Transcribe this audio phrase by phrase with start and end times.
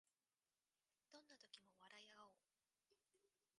[1.11, 2.33] どんな時も笑いあおう